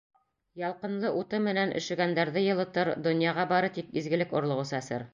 [0.61, 5.09] Ялҡынлы уты менән өшөгәндәрҙе йылытыр, донъяға бары тик изгелек орлоғо сәсер.